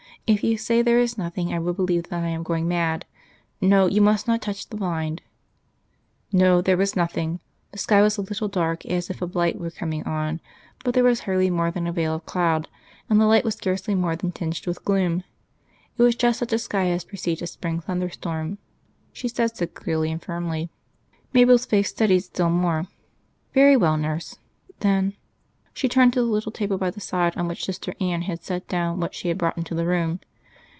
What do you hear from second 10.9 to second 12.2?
there was hardly more than a veil